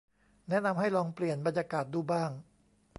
[0.49, 2.31] แนะนำให้ลองเปลี่ยนบรรยากาศดูบ้าง